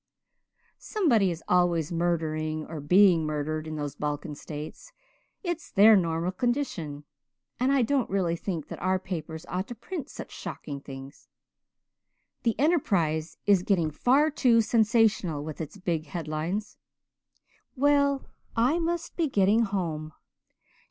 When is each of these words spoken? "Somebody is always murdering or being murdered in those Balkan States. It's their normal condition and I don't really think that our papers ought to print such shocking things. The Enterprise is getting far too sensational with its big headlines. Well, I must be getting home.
"Somebody 0.79 1.29
is 1.29 1.43
always 1.47 1.91
murdering 1.91 2.65
or 2.65 2.79
being 2.81 3.23
murdered 3.23 3.67
in 3.67 3.75
those 3.75 3.93
Balkan 3.93 4.33
States. 4.33 4.91
It's 5.43 5.69
their 5.69 5.95
normal 5.95 6.31
condition 6.31 7.03
and 7.59 7.71
I 7.71 7.83
don't 7.83 8.09
really 8.09 8.35
think 8.35 8.69
that 8.69 8.81
our 8.81 8.97
papers 8.97 9.45
ought 9.47 9.67
to 9.67 9.75
print 9.75 10.09
such 10.09 10.31
shocking 10.31 10.81
things. 10.81 11.27
The 12.41 12.59
Enterprise 12.59 13.37
is 13.45 13.61
getting 13.61 13.91
far 13.91 14.31
too 14.31 14.59
sensational 14.61 15.43
with 15.43 15.61
its 15.61 15.77
big 15.77 16.07
headlines. 16.07 16.77
Well, 17.75 18.25
I 18.55 18.79
must 18.79 19.15
be 19.15 19.27
getting 19.27 19.65
home. 19.65 20.13